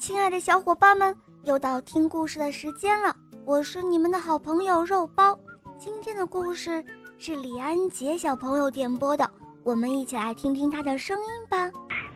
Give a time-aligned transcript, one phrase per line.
[0.00, 1.14] 亲爱的小伙伴们，
[1.44, 3.14] 又到听故事的时间了。
[3.44, 5.38] 我是你们的好朋友肉包。
[5.78, 6.82] 今天的故事
[7.18, 9.28] 是李安杰小朋友点播的，
[9.62, 11.70] 我们一起来听听他的声音吧。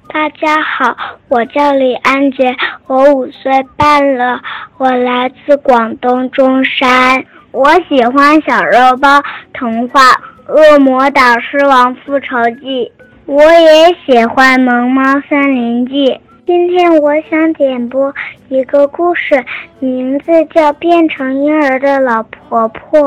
[0.09, 0.97] 大家好，
[1.29, 4.41] 我叫李安杰，我五岁半了，
[4.79, 7.23] 我来自广东中山。
[7.53, 9.23] 我喜欢小肉包
[9.53, 10.01] 童话
[10.49, 12.87] 《恶魔导师王复仇记》，
[13.27, 16.07] 我也喜欢《萌猫森林记》。
[16.49, 18.11] 今天我想点播
[18.49, 19.45] 一个故事，
[19.81, 23.01] 名字叫《变成婴儿的老婆婆》。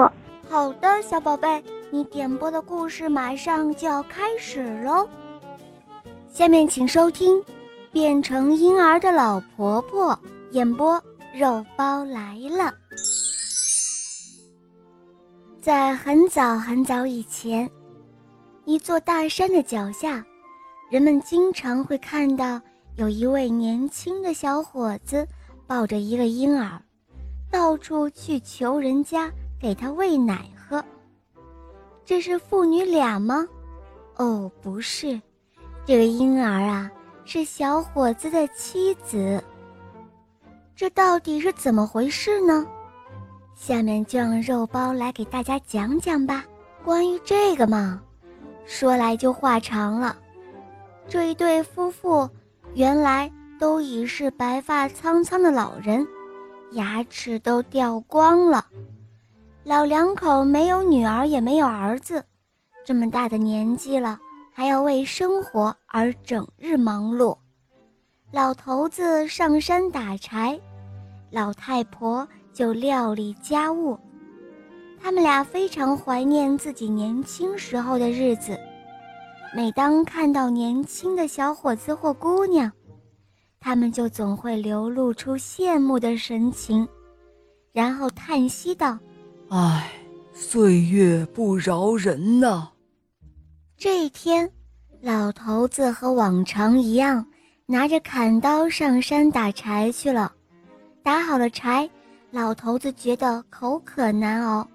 [0.47, 5.09] 好的，小宝贝，你点播的故事马上就要开始喽。
[6.29, 7.35] 下面请收听
[7.91, 10.13] 《变成婴儿的老婆婆》，
[10.51, 11.01] 演播
[11.33, 12.71] 肉包来了。
[15.59, 17.67] 在很早很早以前，
[18.65, 20.23] 一座大山的脚下，
[20.91, 22.61] 人们经常会看到。
[23.01, 25.27] 有一位年轻的小伙子
[25.65, 26.79] 抱着一个婴儿，
[27.49, 30.85] 到处去求人家给他喂奶喝。
[32.05, 33.47] 这是父女俩吗？
[34.17, 35.19] 哦，不是，
[35.83, 36.91] 这个婴儿啊
[37.25, 39.43] 是小伙子的妻子。
[40.75, 42.67] 这到底是怎么回事呢？
[43.55, 46.45] 下面就让肉包来给大家讲讲吧。
[46.85, 47.99] 关于这个嘛，
[48.67, 50.15] 说来就话长了。
[51.09, 52.29] 这一对夫妇。
[52.73, 56.07] 原来都已是白发苍苍的老人，
[56.71, 58.65] 牙齿都掉光了。
[59.63, 62.23] 老两口没有女儿，也没有儿子，
[62.85, 64.19] 这么大的年纪了，
[64.53, 67.37] 还要为生活而整日忙碌。
[68.31, 70.57] 老头子上山打柴，
[71.29, 73.99] 老太婆就料理家务。
[75.03, 78.57] 他们俩非常怀念自己年轻时候的日子。
[79.53, 82.71] 每当看到年轻的小伙子或姑娘，
[83.59, 86.87] 他们就总会流露出羡慕的神情，
[87.73, 88.97] 然后叹息道
[89.51, 89.91] ：“唉，
[90.31, 92.69] 岁月不饶人呐。”
[93.77, 94.49] 这一天，
[95.01, 97.25] 老头子和往常一样，
[97.65, 100.31] 拿着砍刀上山打柴去了。
[101.03, 101.89] 打好了柴，
[102.29, 104.65] 老头子觉得口渴难熬，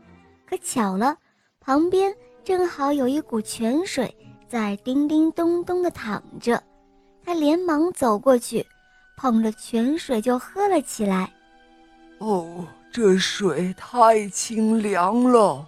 [0.47, 1.17] 可巧了，
[1.61, 4.15] 旁边正好有一股泉水。
[4.49, 6.63] 在叮叮咚咚地躺着，
[7.25, 8.65] 他连忙走过去，
[9.17, 11.33] 捧着泉水就喝了起来。
[12.19, 15.67] 哦，这水太清凉了。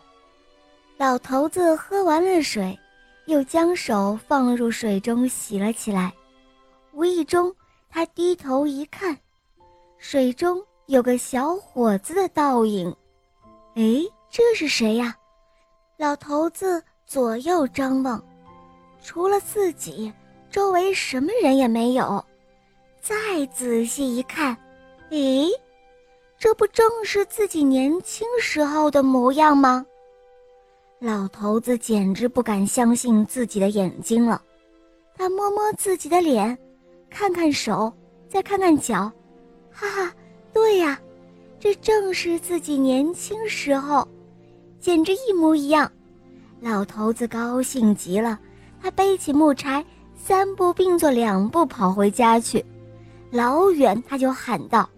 [0.97, 2.79] 老头子喝完了水，
[3.27, 6.13] 又将手放入水中洗了起来。
[6.93, 7.55] 无意中，
[7.91, 9.17] 他低头一看，
[9.99, 12.95] 水中有个小伙子的倒影。
[13.75, 15.15] 哎，这是谁呀？
[15.97, 18.23] 老头子左右张望。
[19.03, 20.13] 除了自己，
[20.51, 22.25] 周围什么人也没有。
[23.01, 23.15] 再
[23.47, 24.57] 仔细一看，
[25.11, 25.49] 咦，
[26.39, 29.85] 这不正是自己年轻时候的模样吗？
[30.99, 34.43] 老头子简直不敢相信自己的眼睛了。
[35.15, 36.57] 他摸摸自己的脸，
[37.09, 37.93] 看看手，
[38.29, 39.11] 再看看脚，
[39.73, 40.13] 哈哈，
[40.53, 41.01] 对呀，
[41.59, 44.07] 这正是自己年轻时候，
[44.81, 45.91] 简直一模一样。
[46.61, 48.39] 老头子高兴极了。
[48.83, 49.85] 他背起木柴，
[50.17, 52.65] 三步并作两步跑回家去。
[53.31, 54.89] 老远他就喊道：“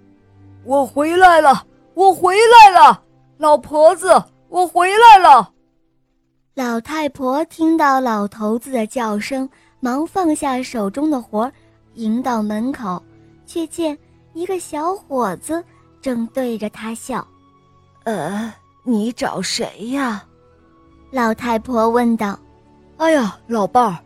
[0.65, 3.03] 我回来了，我回来了，
[3.39, 5.51] 老婆子，我回来了。”
[6.55, 9.49] 老太婆听到老头子的叫声，
[9.81, 11.51] 忙放下手中的活，
[11.95, 13.03] 迎到门口，
[13.47, 13.97] 却见
[14.35, 15.65] 一个小伙子
[16.03, 17.27] 正对着他笑。
[18.05, 18.53] “呃，
[18.85, 20.23] 你找谁呀？”
[21.11, 22.39] 老太婆问道。
[23.01, 23.99] 哎呀，老伴儿，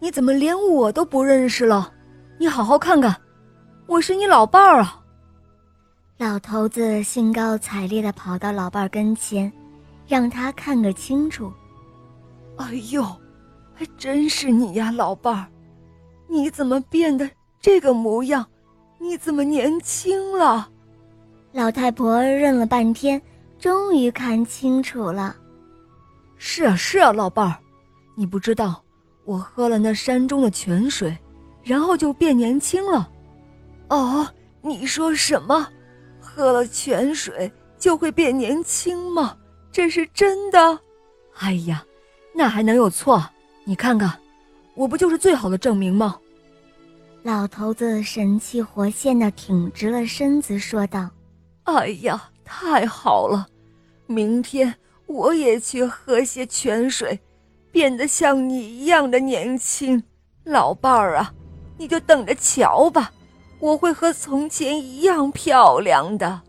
[0.00, 1.92] 你怎么连我都不认识了？
[2.36, 3.14] 你好好看看，
[3.86, 5.00] 我是你老伴儿啊！
[6.18, 9.52] 老头子兴高采烈地跑到老伴儿跟前，
[10.08, 11.52] 让他看个清楚。
[12.56, 13.04] 哎呦，
[13.72, 15.46] 还真是你呀，老伴儿！
[16.26, 17.30] 你怎么变得
[17.60, 18.44] 这个模样？
[18.98, 20.68] 你怎么年轻了？
[21.52, 23.22] 老太婆认了半天，
[23.60, 25.36] 终于看清楚了。
[26.36, 27.58] 是啊，是啊，老伴儿。
[28.14, 28.82] 你不知道，
[29.24, 31.16] 我喝了那山中的泉水，
[31.62, 33.10] 然后就变年轻了。
[33.88, 34.26] 哦，
[34.62, 35.68] 你说什么？
[36.20, 39.36] 喝了泉水就会变年轻吗？
[39.70, 40.78] 这是真的？
[41.38, 41.84] 哎呀，
[42.34, 43.22] 那还能有错？
[43.64, 44.18] 你看看，
[44.74, 46.18] 我不就是最好的证明吗？
[47.22, 51.08] 老头子神气活现的挺直了身子，说道
[51.64, 53.46] ：“哎呀，太好了！
[54.06, 54.74] 明天
[55.06, 57.18] 我也去喝些泉水。”
[57.74, 60.00] 变得像你一样的年轻，
[60.44, 61.34] 老伴儿啊，
[61.76, 63.10] 你就等着瞧吧！
[63.58, 66.40] 我会和从前一样漂亮的。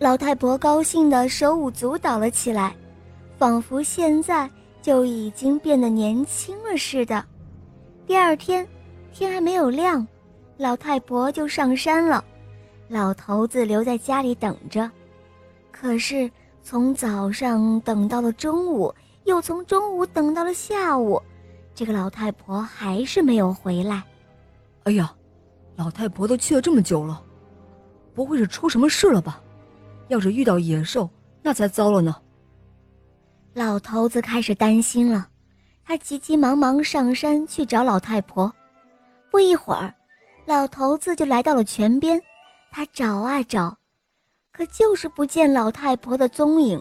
[0.00, 2.74] 老太婆高兴的手舞足蹈了起来，
[3.38, 4.50] 仿佛现在
[4.82, 7.24] 就已经变得年轻了似的。
[8.04, 8.66] 第二天，
[9.12, 10.04] 天还没有亮，
[10.56, 12.24] 老太婆就上山了，
[12.88, 14.90] 老头子留在家里等着。
[15.70, 16.28] 可是
[16.60, 18.92] 从早上等到了中午，
[19.28, 21.22] 又从中午等到了下午，
[21.74, 24.02] 这个老太婆还是没有回来。
[24.84, 25.14] 哎呀，
[25.76, 27.22] 老太婆都去了这么久了，
[28.14, 29.42] 不会是出什么事了吧？
[30.08, 31.10] 要是遇到野兽，
[31.42, 32.16] 那才糟了呢。
[33.52, 35.28] 老头子开始担心了，
[35.84, 38.50] 他急急忙忙上山去找老太婆。
[39.30, 39.94] 不一会儿，
[40.46, 42.18] 老头子就来到了泉边，
[42.70, 43.76] 他找啊找，
[44.52, 46.80] 可就是不见老太婆的踪影。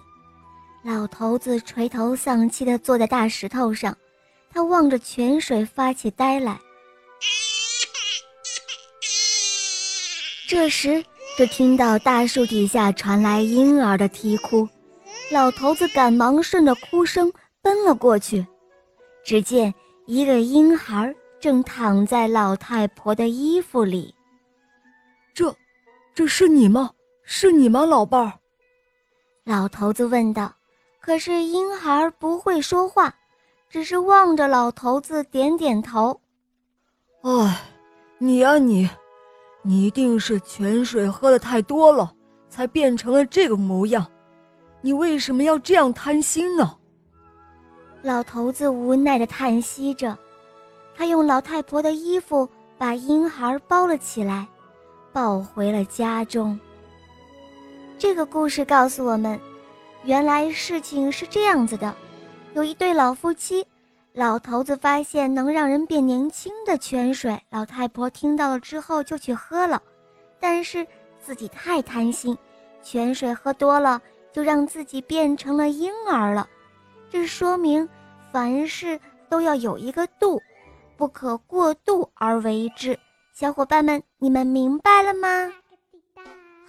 [0.87, 3.97] 老头子垂头丧气地坐在大石头上，
[4.49, 6.57] 他望着泉水发起呆来。
[10.47, 11.03] 这时，
[11.37, 14.65] 就听到大树底下传来婴儿的啼哭，
[15.29, 18.47] 老头子赶忙顺着哭声奔了过去。
[19.25, 19.73] 只见
[20.05, 24.15] 一个婴孩正躺在老太婆的衣服里。
[25.33, 25.53] 这，
[26.15, 26.91] 这是你吗？
[27.23, 28.31] 是你吗，老伴儿？
[29.43, 30.53] 老头子问道。
[30.99, 33.13] 可是婴孩不会说话，
[33.69, 36.19] 只是望着老头子点点头。
[37.21, 37.61] 哎，
[38.17, 38.89] 你呀你。
[39.63, 42.13] 你一定是泉水喝的太多了，
[42.47, 44.05] 才变成了这个模样。
[44.79, 46.77] 你为什么要这样贪心呢？
[48.01, 50.17] 老头子无奈的叹息着，
[50.95, 52.47] 他用老太婆的衣服
[52.77, 54.47] 把婴孩包了起来，
[55.11, 56.57] 抱回了家中。
[57.97, 59.37] 这个故事告诉我们，
[60.03, 61.93] 原来事情是这样子的：
[62.53, 63.65] 有一对老夫妻。
[64.13, 69.79] 老头子发现能让人变年轻的泉水，老太婆听到了之后就去喝了，
[70.39, 70.87] 但是
[71.21, 72.35] 自己太贪心，
[72.81, 74.01] 泉水喝多了
[74.31, 76.49] 就让自己变成了婴儿了。
[77.11, 77.87] 这说明
[78.31, 80.41] 凡事都要有一个度，
[80.97, 82.97] 不可过度而为之。
[83.33, 85.53] 小伙伴们，你们明白了吗？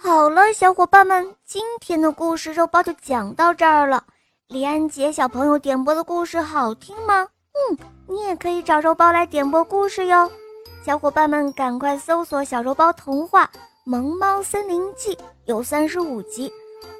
[0.01, 4.01] 好了，小伙伴们，今天的故事肉包就讲到这儿了。
[4.47, 7.27] 李安杰小朋友点播的故事好听吗？
[7.51, 10.31] 嗯，你也可以找肉包来点播故事哟，
[10.85, 13.45] 小伙伴们赶快搜索“小肉包童话
[13.83, 15.13] 《萌猫森林记》，
[15.43, 16.49] 有三十五集，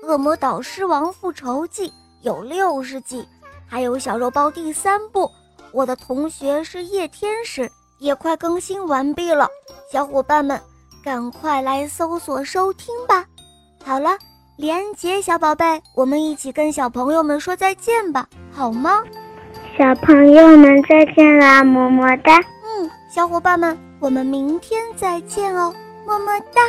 [0.05, 1.87] 《恶魔岛狮王复仇记》
[2.21, 3.25] 有六十集，
[3.65, 5.23] 还有小肉包第三部
[5.71, 7.61] 《我的同学是夜天使》
[7.99, 9.47] 也快更新完毕了，
[9.89, 10.61] 小伙伴们
[11.03, 13.25] 赶快来搜索收听吧。
[13.83, 14.17] 好了，
[14.57, 19.03] 连杰小宝贝，我们一起跟小朋友们说再见吧，好吗？
[19.77, 22.37] 小朋友们再见啦，么么哒！
[22.37, 25.73] 嗯，小伙伴们，我们明天再见哦，
[26.05, 26.61] 么么哒。